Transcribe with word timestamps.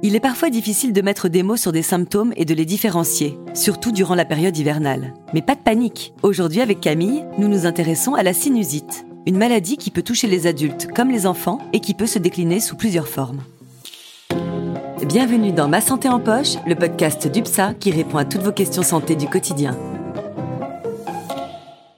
Il 0.00 0.14
est 0.14 0.20
parfois 0.20 0.48
difficile 0.48 0.92
de 0.92 1.02
mettre 1.02 1.28
des 1.28 1.42
mots 1.42 1.56
sur 1.56 1.72
des 1.72 1.82
symptômes 1.82 2.32
et 2.36 2.44
de 2.44 2.54
les 2.54 2.64
différencier, 2.64 3.36
surtout 3.52 3.90
durant 3.90 4.14
la 4.14 4.24
période 4.24 4.56
hivernale. 4.56 5.12
Mais 5.34 5.42
pas 5.42 5.56
de 5.56 5.60
panique. 5.60 6.14
Aujourd'hui, 6.22 6.60
avec 6.60 6.80
Camille, 6.80 7.24
nous 7.36 7.48
nous 7.48 7.66
intéressons 7.66 8.14
à 8.14 8.22
la 8.22 8.32
sinusite, 8.32 9.04
une 9.26 9.36
maladie 9.36 9.76
qui 9.76 9.90
peut 9.90 10.02
toucher 10.02 10.28
les 10.28 10.46
adultes 10.46 10.86
comme 10.94 11.10
les 11.10 11.26
enfants 11.26 11.58
et 11.72 11.80
qui 11.80 11.94
peut 11.94 12.06
se 12.06 12.20
décliner 12.20 12.60
sous 12.60 12.76
plusieurs 12.76 13.08
formes. 13.08 13.42
Bienvenue 15.04 15.50
dans 15.52 15.66
Ma 15.66 15.80
Santé 15.80 16.08
en 16.08 16.20
Poche, 16.20 16.54
le 16.64 16.76
podcast 16.76 17.26
d'UPSA 17.26 17.74
qui 17.74 17.90
répond 17.90 18.18
à 18.18 18.24
toutes 18.24 18.42
vos 18.42 18.52
questions 18.52 18.84
santé 18.84 19.16
du 19.16 19.26
quotidien. 19.26 19.76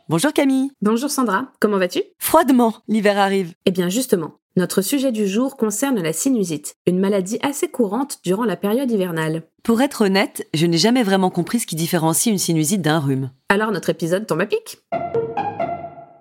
Bonjour 0.08 0.32
Camille. 0.32 0.70
Bonjour 0.80 1.10
Sandra, 1.10 1.52
comment 1.60 1.78
vas-tu? 1.78 2.02
Froidement, 2.18 2.74
l'hiver 2.88 3.18
arrive. 3.18 3.52
Eh 3.66 3.70
bien 3.70 3.88
justement, 3.88 4.39
notre 4.56 4.82
sujet 4.82 5.12
du 5.12 5.28
jour 5.28 5.56
concerne 5.56 6.02
la 6.02 6.12
sinusite, 6.12 6.74
une 6.86 6.98
maladie 6.98 7.38
assez 7.40 7.68
courante 7.68 8.18
durant 8.24 8.44
la 8.44 8.56
période 8.56 8.90
hivernale. 8.90 9.44
Pour 9.62 9.80
être 9.80 10.06
honnête, 10.06 10.48
je 10.54 10.66
n'ai 10.66 10.78
jamais 10.78 11.04
vraiment 11.04 11.30
compris 11.30 11.60
ce 11.60 11.66
qui 11.66 11.76
différencie 11.76 12.32
une 12.32 12.38
sinusite 12.38 12.82
d'un 12.82 12.98
rhume. 12.98 13.30
Alors 13.48 13.70
notre 13.70 13.90
épisode 13.90 14.26
tombe 14.26 14.40
à 14.40 14.46
pic 14.46 14.78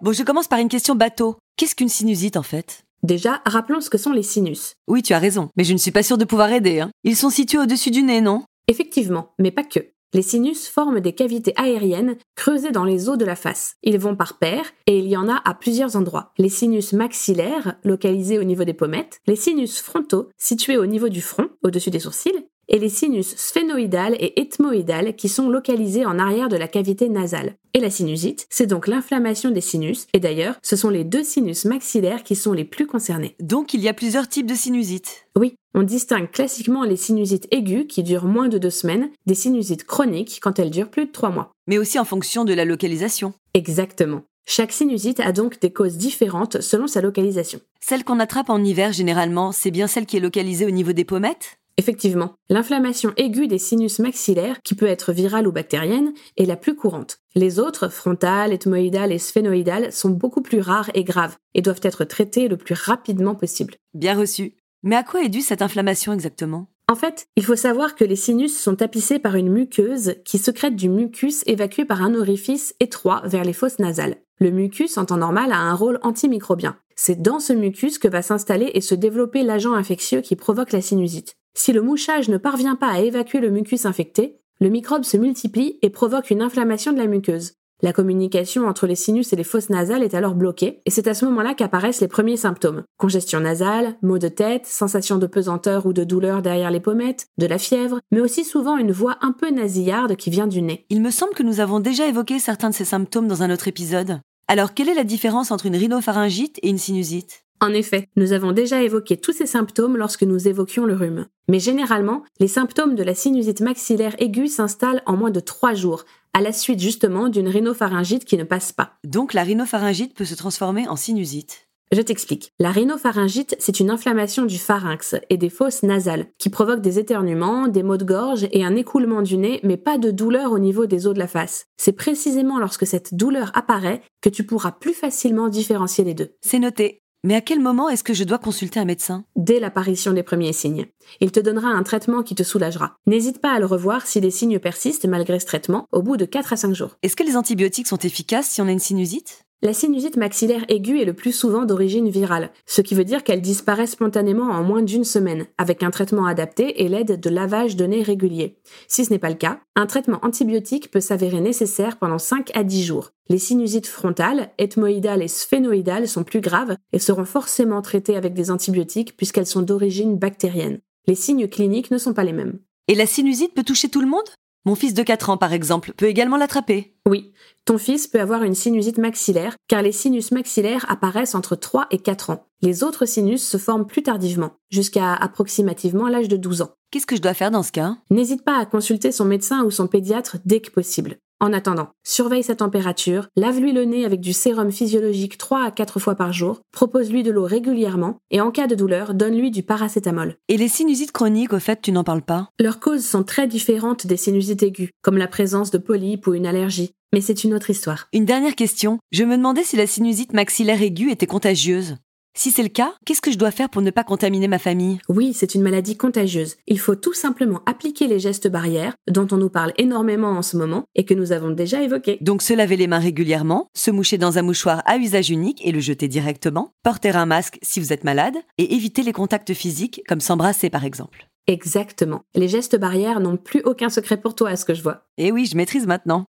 Bon, 0.02 0.14
je 0.14 0.24
commence 0.24 0.48
par 0.48 0.60
une 0.60 0.70
question 0.70 0.96
bateau. 0.96 1.38
Qu'est-ce 1.58 1.76
qu'une 1.76 1.90
sinusite 1.90 2.38
en 2.38 2.44
fait? 2.44 2.84
Déjà, 3.02 3.42
rappelons 3.46 3.82
ce 3.82 3.90
que 3.90 3.98
sont 3.98 4.12
les 4.12 4.24
sinus. 4.24 4.74
Oui, 4.88 5.02
tu 5.02 5.14
as 5.14 5.20
raison, 5.20 5.50
mais 5.58 5.64
je 5.64 5.74
ne 5.74 5.78
suis 5.78 5.92
pas 5.92 6.04
sûre 6.04 6.18
de 6.18 6.26
pouvoir 6.26 6.52
aider. 6.52 6.82
Hein. 6.82 6.92
Ils 7.04 7.16
sont 7.16 7.30
situés 7.30 7.58
au-dessus 7.58 7.92
du 7.92 8.04
nez, 8.04 8.22
non? 8.22 8.44
Effectivement, 8.68 9.34
mais 9.40 9.52
pas 9.52 9.64
que. 9.64 9.80
Les 10.12 10.24
sinus 10.24 10.68
forment 10.68 11.02
des 11.02 11.14
cavités 11.14 11.54
aériennes 11.56 12.18
creusées 12.36 12.72
dans 12.72 12.84
les 12.84 13.10
os 13.10 13.18
de 13.18 13.26
la 13.26 13.36
face. 13.36 13.76
Ils 13.84 14.00
vont 14.00 14.16
par 14.16 14.40
paires 14.40 14.72
et 14.88 14.98
il 14.98 15.06
y 15.06 15.16
en 15.16 15.30
a 15.30 15.40
à 15.46 15.54
plusieurs 15.54 15.96
endroits. 15.96 16.34
Les 16.40 16.50
sinus 16.50 16.94
maxillaires, 16.94 17.76
localisés 17.84 18.40
au 18.40 18.44
niveau 18.44 18.64
des 18.64 18.74
pommettes, 18.74 19.22
les 19.28 19.36
sinus 19.36 19.80
frontaux, 19.82 20.30
situés 20.36 20.78
au 20.78 20.88
niveau 20.88 21.10
du 21.10 21.22
front, 21.22 21.50
au-dessus 21.64 21.92
des 21.92 22.00
sourcils, 22.00 22.49
et 22.70 22.80
les 22.80 22.88
sinus 22.88 23.36
sphénoïdales 23.36 24.16
et 24.20 24.40
ethmoïdales 24.40 25.16
qui 25.16 25.28
sont 25.28 25.50
localisés 25.50 26.06
en 26.06 26.20
arrière 26.20 26.48
de 26.48 26.56
la 26.56 26.68
cavité 26.68 27.10
nasale. 27.10 27.56
Et 27.74 27.80
la 27.80 27.90
sinusite, 27.90 28.48
c'est 28.50 28.68
donc 28.68 28.88
l'inflammation 28.88 29.52
des 29.52 29.62
sinus, 29.62 30.08
et 30.14 30.20
d'ailleurs, 30.20 30.56
ce 30.64 30.76
sont 30.76 30.90
les 30.90 31.04
deux 31.04 31.24
sinus 31.24 31.66
maxillaires 31.66 32.24
qui 32.24 32.36
sont 32.36 32.54
les 32.54 32.66
plus 32.66 32.88
concernés. 32.88 33.36
Donc 33.42 33.74
il 33.74 33.82
y 33.82 33.90
a 33.90 33.94
plusieurs 33.94 34.28
types 34.30 34.48
de 34.48 34.56
sinusite 34.56 35.28
Oui, 35.38 35.56
on 35.74 35.84
distingue 35.84 36.32
classiquement 36.32 36.84
les 36.84 36.96
sinusites 36.96 37.48
aiguës 37.52 37.86
qui 37.88 38.04
durent 38.04 38.26
moins 38.26 38.48
de 38.48 38.58
deux 38.58 38.70
semaines 38.70 39.10
des 39.26 39.36
sinusites 39.36 39.84
chroniques 39.84 40.40
quand 40.42 40.60
elles 40.60 40.72
durent 40.72 40.90
plus 40.90 41.06
de 41.06 41.12
trois 41.12 41.30
mois. 41.30 41.52
Mais 41.68 41.78
aussi 41.78 42.00
en 42.00 42.06
fonction 42.06 42.46
de 42.46 42.54
la 42.54 42.66
localisation. 42.66 43.34
Exactement. 43.54 44.24
Chaque 44.52 44.72
sinusite 44.72 45.20
a 45.20 45.32
donc 45.32 45.60
des 45.60 45.72
causes 45.72 45.98
différentes 45.98 46.62
selon 46.62 46.88
sa 46.88 47.02
localisation. 47.02 47.60
Celle 47.80 48.04
qu'on 48.04 48.20
attrape 48.20 48.50
en 48.50 48.64
hiver 48.64 48.94
généralement, 48.94 49.52
c'est 49.52 49.70
bien 49.70 49.86
celle 49.86 50.08
qui 50.08 50.18
est 50.18 50.22
localisée 50.22 50.66
au 50.66 50.72
niveau 50.72 50.92
des 50.92 51.06
pommettes? 51.06 51.60
Effectivement, 51.80 52.34
l'inflammation 52.50 53.14
aiguë 53.16 53.48
des 53.48 53.58
sinus 53.58 54.00
maxillaires, 54.00 54.62
qui 54.66 54.76
peut 54.76 54.86
être 54.86 55.14
virale 55.14 55.48
ou 55.48 55.54
bactérienne, 55.54 56.12
est 56.36 56.46
la 56.46 56.58
plus 56.58 56.76
courante. 56.76 57.20
Les 57.36 57.58
autres, 57.58 57.88
frontales, 57.88 58.52
ethmoïdales 58.52 59.14
et 59.14 59.18
sphénoïdales, 59.18 59.94
sont 59.94 60.10
beaucoup 60.10 60.42
plus 60.42 60.60
rares 60.60 60.92
et 60.94 61.06
graves 61.06 61.38
et 61.54 61.62
doivent 61.62 61.80
être 61.84 62.04
traitées 62.04 62.50
le 62.50 62.58
plus 62.58 62.76
rapidement 62.76 63.34
possible. 63.34 63.76
Bien 63.94 64.20
reçu. 64.20 64.58
Mais 64.84 64.98
à 64.98 65.04
quoi 65.04 65.24
est 65.24 65.30
due 65.30 65.40
cette 65.40 65.62
inflammation 65.62 66.12
exactement? 66.12 66.68
En 66.90 66.96
fait, 66.96 67.28
il 67.38 67.46
faut 67.46 67.56
savoir 67.56 67.96
que 67.96 68.04
les 68.04 68.18
sinus 68.18 68.60
sont 68.60 68.76
tapissés 68.76 69.20
par 69.20 69.36
une 69.36 69.50
muqueuse 69.50 70.16
qui 70.26 70.38
secrète 70.38 70.76
du 70.76 70.90
mucus 70.90 71.44
évacué 71.46 71.86
par 71.86 72.02
un 72.02 72.14
orifice 72.14 72.76
étroit 72.82 73.22
vers 73.24 73.46
les 73.46 73.54
fosses 73.54 73.80
nasales. 73.80 74.18
Le 74.40 74.52
mucus, 74.52 74.98
en 74.98 75.06
temps 75.06 75.16
normal, 75.16 75.54
a 75.54 75.60
un 75.60 75.76
rôle 75.76 76.00
antimicrobien. 76.02 76.76
C'est 76.98 77.22
dans 77.22 77.40
ce 77.40 77.54
mucus 77.54 78.00
que 78.00 78.10
va 78.10 78.22
s'installer 78.22 78.72
et 78.74 78.82
se 78.82 78.96
développer 78.96 79.44
l'agent 79.44 79.74
infectieux 79.74 80.20
qui 80.20 80.36
provoque 80.36 80.74
la 80.74 80.82
sinusite. 80.82 81.36
Si 81.60 81.74
le 81.74 81.82
mouchage 81.82 82.30
ne 82.30 82.38
parvient 82.38 82.78
pas 82.78 82.88
à 82.88 83.02
évacuer 83.02 83.42
le 83.42 83.50
mucus 83.50 83.86
infecté, 83.86 84.40
le 84.62 84.70
microbe 84.70 85.04
se 85.04 85.18
multiplie 85.18 85.78
et 85.82 85.90
provoque 85.90 86.32
une 86.32 86.42
inflammation 86.42 86.94
de 86.94 86.98
la 86.98 87.06
muqueuse. 87.06 87.56
La 87.82 87.92
communication 87.92 88.66
entre 88.66 88.88
les 88.88 88.96
sinus 88.96 89.34
et 89.34 89.36
les 89.36 89.44
fosses 89.44 89.70
nasales 89.70 90.04
est 90.04 90.14
alors 90.14 90.36
bloquée, 90.36 90.82
et 90.86 90.90
c'est 90.90 91.10
à 91.10 91.14
ce 91.14 91.26
moment-là 91.26 91.56
qu'apparaissent 91.56 92.00
les 92.00 92.08
premiers 92.08 92.38
symptômes. 92.38 92.84
Congestion 92.98 93.42
nasale, 93.42 93.98
maux 94.02 94.20
de 94.20 94.30
tête, 94.30 94.68
sensation 94.68 95.18
de 95.18 95.28
pesanteur 95.28 95.86
ou 95.86 95.92
de 95.92 96.06
douleur 96.06 96.42
derrière 96.42 96.72
les 96.72 96.80
pommettes, 96.80 97.28
de 97.38 97.46
la 97.46 97.58
fièvre, 97.58 98.00
mais 98.10 98.22
aussi 98.22 98.46
souvent 98.46 98.78
une 98.78 98.94
voix 98.94 99.18
un 99.20 99.34
peu 99.34 99.50
nasillarde 99.50 100.16
qui 100.16 100.30
vient 100.30 100.48
du 100.48 100.62
nez. 100.62 100.86
Il 100.90 101.02
me 101.02 101.12
semble 101.12 101.34
que 101.34 101.44
nous 101.44 101.60
avons 101.60 101.82
déjà 101.82 102.08
évoqué 102.08 102.40
certains 102.40 102.70
de 102.70 102.76
ces 102.76 102.86
symptômes 102.86 103.28
dans 103.28 103.44
un 103.44 103.52
autre 103.52 103.68
épisode. 103.68 104.22
Alors 104.48 104.74
quelle 104.74 104.88
est 104.88 104.94
la 104.94 105.04
différence 105.04 105.52
entre 105.52 105.66
une 105.66 105.76
rhinopharyngite 105.76 106.58
et 106.64 106.70
une 106.70 106.78
sinusite? 106.78 107.44
En 107.62 107.74
effet, 107.74 108.08
nous 108.16 108.32
avons 108.32 108.52
déjà 108.52 108.82
évoqué 108.84 109.18
tous 109.18 109.34
ces 109.34 109.46
symptômes 109.46 109.98
lorsque 109.98 110.24
nous 110.24 110.48
évoquions 110.48 110.86
le 110.86 110.94
rhume. 110.94 111.26
Mais 111.50 111.60
généralement, 111.60 112.24
les 112.40 112.48
symptômes 112.48 112.96
de 112.96 113.04
la 113.04 113.16
sinusite 113.16 113.62
maxillaire 113.62 114.16
aiguë 114.20 114.48
s'installent 114.48 115.04
en 115.06 115.18
moins 115.18 115.32
de 115.32 115.40
3 115.40 115.74
jours, 115.74 116.06
à 116.34 116.42
la 116.42 116.54
suite 116.54 116.80
justement 116.80 117.28
d'une 117.28 117.50
rhinopharyngite 117.50 118.26
qui 118.26 118.38
ne 118.38 118.44
passe 118.44 118.72
pas. 118.72 118.94
Donc 119.04 119.34
la 119.34 119.44
rhinopharyngite 119.44 120.14
peut 120.14 120.26
se 120.26 120.36
transformer 120.36 120.88
en 120.88 120.96
sinusite. 120.96 121.70
Je 121.92 122.02
t'explique. 122.02 122.54
La 122.60 122.70
rhinopharyngite, 122.70 123.56
c'est 123.58 123.80
une 123.80 123.90
inflammation 123.90 124.46
du 124.46 124.60
pharynx 124.60 125.16
et 125.32 125.38
des 125.38 125.50
fosses 125.50 125.82
nasales 125.82 126.28
qui 126.38 126.50
provoque 126.50 126.82
des 126.82 127.00
éternuements, 127.00 127.68
des 127.68 127.82
maux 127.82 127.98
de 127.98 128.06
gorge 128.06 128.48
et 128.52 128.64
un 128.64 128.76
écoulement 128.76 129.24
du 129.24 129.38
nez, 129.38 129.60
mais 129.64 129.78
pas 129.78 129.98
de 129.98 130.12
douleur 130.12 130.52
au 130.52 130.60
niveau 130.60 130.86
des 130.86 131.08
os 131.08 131.16
de 131.16 131.20
la 131.20 131.28
face. 131.28 131.66
C'est 131.78 131.94
précisément 131.94 132.60
lorsque 132.60 132.86
cette 132.86 133.16
douleur 133.16 133.52
apparaît 133.56 134.04
que 134.22 134.30
tu 134.30 134.46
pourras 134.46 134.72
plus 134.72 134.94
facilement 134.94 135.50
différencier 135.50 136.04
les 136.04 136.14
deux. 136.14 136.36
C'est 136.42 136.60
noté. 136.60 137.02
Mais 137.26 137.36
à 137.36 137.42
quel 137.42 137.60
moment 137.60 137.90
est-ce 137.90 138.04
que 138.06 138.14
je 138.14 138.24
dois 138.24 138.38
consulter 138.38 138.80
un 138.80 138.86
médecin? 138.86 139.26
Dès 139.36 139.60
l'apparition 139.60 140.14
des 140.14 140.24
premiers 140.24 140.54
signes. 140.54 140.86
Il 141.20 141.34
te 141.34 141.42
donnera 141.42 141.68
un 141.68 141.84
traitement 141.84 142.24
qui 142.24 142.34
te 142.34 142.44
soulagera. 142.44 142.96
N'hésite 143.08 143.42
pas 143.42 143.52
à 143.52 143.60
le 143.60 143.66
revoir 143.66 144.08
si 144.08 144.22
les 144.22 144.32
signes 144.32 144.58
persistent 144.58 145.06
malgré 145.06 145.38
ce 145.42 145.46
traitement 145.46 145.86
au 145.92 146.02
bout 146.02 146.16
de 146.16 146.24
4 146.24 146.54
à 146.54 146.56
5 146.56 146.74
jours. 146.74 146.96
Est-ce 147.04 147.18
que 147.18 147.24
les 147.24 147.36
antibiotiques 147.36 147.88
sont 147.88 147.98
efficaces 147.98 148.50
si 148.50 148.62
on 148.62 148.68
a 148.68 148.72
une 148.72 148.80
sinusite? 148.80 149.46
La 149.62 149.74
sinusite 149.74 150.16
maxillaire 150.16 150.64
aiguë 150.70 151.02
est 151.02 151.06
le 151.06 151.14
plus 151.14 151.34
souvent 151.34 151.66
d'origine 151.66 152.08
virale, 152.10 152.52
ce 152.66 152.82
qui 152.82 152.96
veut 152.96 153.04
dire 153.04 153.26
qu'elle 153.26 153.42
disparaît 153.42 153.88
spontanément 153.88 154.52
en 154.52 154.64
moins 154.64 154.82
d'une 154.82 155.04
semaine, 155.04 155.48
avec 155.58 155.84
un 155.84 155.92
traitement 155.92 156.26
adapté 156.26 156.82
et 156.82 156.88
l'aide 156.88 157.20
de 157.20 157.30
lavage 157.30 157.76
de 157.76 157.86
nez 157.86 158.02
régulier. 158.02 158.58
Si 158.88 159.04
ce 159.04 159.12
n'est 159.12 159.20
pas 159.20 159.30
le 159.30 159.36
cas, 159.36 159.60
un 159.76 159.86
traitement 159.86 160.20
antibiotique 160.22 160.92
peut 160.92 161.02
s'avérer 161.02 161.42
nécessaire 161.42 161.98
pendant 161.98 162.20
5 162.20 162.56
à 162.56 162.64
10 162.64 162.84
jours. 162.84 163.12
Les 163.28 163.38
sinusites 163.38 163.88
frontales, 163.88 164.50
ethmoïdales 164.58 165.22
et 165.22 165.28
sphénoïdales 165.28 166.08
sont 166.08 166.24
plus 166.24 166.42
graves 166.42 166.78
et 166.94 167.00
seront 167.00 167.26
forcément 167.26 167.82
traitées 167.82 168.16
avec 168.16 168.34
des 168.34 168.52
antibiotiques 168.52 169.18
puisqu'elles 169.18 169.46
sont 169.46 169.62
d'origine 169.62 170.18
bactérienne. 170.18 170.80
Les 171.06 171.16
signes 171.16 171.50
cliniques 171.50 171.92
ne 171.92 171.98
sont 171.98 172.14
pas 172.14 172.24
les 172.24 172.34
mêmes. 172.34 172.60
Et 172.88 172.96
la 172.96 173.06
sinusite 173.06 173.54
peut 173.54 173.64
toucher 173.64 173.90
tout 173.90 174.02
le 174.02 174.08
monde? 174.08 174.24
Mon 174.66 174.76
fils 174.76 174.94
de 174.94 175.04
4 175.04 175.30
ans, 175.30 175.38
par 175.38 175.54
exemple, 175.54 175.94
peut 175.96 176.08
également 176.08 176.38
l'attraper. 176.38 176.94
Oui, 177.08 177.32
ton 177.66 177.78
fils 177.78 178.08
peut 178.08 178.20
avoir 178.20 178.44
une 178.44 178.56
sinusite 178.56 178.98
maxillaire, 178.98 179.56
car 179.68 179.82
les 179.82 179.92
sinus 179.92 180.32
maxillaires 180.32 180.86
apparaissent 180.90 181.36
entre 181.36 181.56
3 181.56 181.88
et 181.92 182.00
4 182.00 182.32
ans. 182.32 182.46
Les 182.62 182.84
autres 182.84 183.06
sinus 183.06 183.44
se 183.48 183.58
forment 183.58 183.88
plus 183.88 184.04
tardivement, 184.04 184.52
jusqu'à 184.70 185.14
approximativement 185.14 186.10
l'âge 186.10 186.28
de 186.28 186.36
12 186.36 186.62
ans. 186.62 186.72
Qu'est-ce 186.92 187.06
que 187.06 187.16
je 187.16 187.22
dois 187.22 187.34
faire 187.34 187.52
dans 187.52 187.64
ce 187.64 187.72
cas? 187.72 187.96
N'hésite 188.10 188.44
pas 188.44 188.58
à 188.58 188.66
consulter 188.66 189.12
son 189.12 189.26
médecin 189.26 189.64
ou 189.64 189.72
son 189.72 189.88
pédiatre 189.88 190.38
dès 190.46 190.60
que 190.60 190.72
possible. 190.72 191.18
En 191.42 191.54
attendant, 191.54 191.88
surveille 192.04 192.44
sa 192.44 192.56
température, 192.56 193.28
lave-lui 193.38 193.72
le 193.72 193.86
nez 193.86 194.04
avec 194.04 194.20
du 194.20 194.34
sérum 194.34 194.74
physiologique 194.74 195.38
3 195.38 195.64
à 195.64 195.72
4 195.72 195.98
fois 195.98 196.16
par 196.16 196.34
jour, 196.34 196.60
propose-lui 196.74 197.24
de 197.24 197.32
l'eau 197.32 197.46
régulièrement 197.46 198.18
et 198.30 198.42
en 198.42 198.52
cas 198.52 198.68
de 198.68 198.76
douleur, 198.76 199.14
donne-lui 199.14 199.50
du 199.50 199.64
paracétamol. 199.64 200.36
Et 200.50 200.58
les 200.58 200.68
sinusites 200.68 201.14
chroniques, 201.14 201.54
au 201.54 201.60
fait, 201.60 201.82
tu 201.82 201.94
n'en 201.94 202.04
parles 202.04 202.24
pas? 202.24 202.50
Leurs 202.60 202.82
causes 202.82 203.06
sont 203.06 203.24
très 203.24 203.48
différentes 203.48 204.06
des 204.06 204.18
sinusites 204.18 204.64
aiguës, 204.64 204.90
comme 205.02 205.18
la 205.18 205.28
présence 205.28 205.72
de 205.72 205.78
polypes 205.78 206.28
ou 206.28 206.34
une 206.34 206.46
allergie. 206.46 206.92
Mais 207.14 207.22
c'est 207.22 207.46
une 207.46 207.54
autre 207.54 207.70
histoire. 207.70 208.08
Une 208.12 208.26
dernière 208.26 208.56
question. 208.56 209.00
Je 209.12 209.24
me 209.24 209.38
demandais 209.38 209.64
si 209.64 209.78
la 209.78 209.88
sinusite 209.88 210.34
maxillaire 210.34 210.82
aiguë 210.82 211.10
était 211.10 211.26
contagieuse. 211.26 211.96
Si 212.36 212.52
c'est 212.52 212.64
le 212.64 212.70
cas, 212.70 212.94
qu'est-ce 213.06 213.22
que 213.22 213.32
je 213.32 213.38
dois 213.38 213.52
faire 213.52 213.70
pour 213.70 213.82
ne 213.82 213.92
pas 213.92 214.04
contaminer 214.04 214.48
ma 214.48 214.60
famille? 214.60 215.00
Oui, 215.10 215.34
c'est 215.34 215.56
une 215.56 215.62
maladie 215.62 215.98
contagieuse. 215.98 216.56
Il 216.68 216.80
faut 216.80 216.96
tout 216.96 217.14
simplement 217.14 217.62
appliquer 217.66 218.08
les 218.08 218.20
gestes 218.20 218.48
barrières 218.48 218.94
dont 219.10 219.28
on 219.32 219.38
nous 219.38 219.50
parle 219.50 219.74
énormément 219.78 220.30
en 220.30 220.42
ce 220.42 220.56
moment 220.56 220.86
et 220.96 221.06
que 221.06 221.14
nous 221.14 221.32
avons 221.32 221.50
déjà 221.50 221.82
évoqués. 221.82 222.18
Donc 222.22 222.42
se 222.42 222.54
laver 222.54 222.78
les 222.78 222.88
mains 222.88 223.00
régulièrement, 223.00 223.68
se 223.76 223.92
moucher 223.92 224.18
dans 224.18 224.38
un 224.38 224.42
mouchoir 224.42 224.82
à 224.86 224.98
usage 224.98 225.30
unique 225.30 225.66
et 225.66 225.72
le 225.72 225.80
jeter 225.80 226.08
directement, 226.08 226.72
porter 226.84 227.10
un 227.10 227.26
masque 227.26 227.60
si 227.62 227.80
vous 227.80 227.92
êtes 227.92 228.04
malade 228.04 228.36
et 228.58 228.74
éviter 228.74 229.04
les 229.04 229.14
contacts 229.14 229.54
physiques 229.54 230.02
comme 230.08 230.22
s'embrasser 230.22 230.70
par 230.70 230.86
exemple. 230.86 231.28
Exactement. 231.48 232.22
Les 232.36 232.48
gestes 232.48 232.80
barrières 232.80 233.20
n'ont 233.20 233.38
plus 233.38 233.62
aucun 233.66 233.90
secret 233.90 234.18
pour 234.18 234.36
toi 234.36 234.52
à 234.52 234.56
ce 234.56 234.66
que 234.66 234.76
je 234.76 234.84
vois. 234.84 235.08
Et 235.18 235.32
oui, 235.32 235.46
je 235.46 235.58
maîtrise 235.58 235.88
maintenant. 235.88 236.26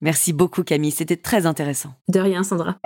Merci 0.00 0.32
beaucoup 0.32 0.64
Camille, 0.64 0.90
c'était 0.90 1.16
très 1.16 1.46
intéressant. 1.46 1.94
De 2.08 2.18
rien 2.18 2.42
Sandra. 2.42 2.76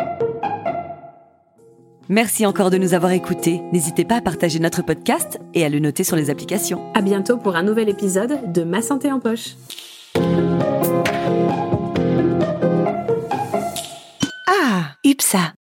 Merci 2.09 2.47
encore 2.47 2.71
de 2.71 2.79
nous 2.79 2.95
avoir 2.95 3.13
écoutés. 3.13 3.61
N'hésitez 3.71 4.07
pas 4.07 4.17
à 4.17 4.21
partager 4.23 4.59
notre 4.61 4.83
podcast 4.83 5.39
et 5.53 5.65
à 5.65 5.69
le 5.69 5.79
noter 5.79 6.05
sur 6.05 6.17
les 6.17 6.31
applications. 6.31 6.91
À 6.95 7.03
bientôt 7.03 7.37
pour 7.37 7.55
un 7.55 7.63
nouvel 7.63 7.91
épisode 7.91 8.51
de 8.51 8.65
Ma 8.65 8.81
santé 8.81 9.13
en 9.13 9.21
poche. 9.21 9.57
Ah, 14.47 14.95
UPSA 15.05 15.58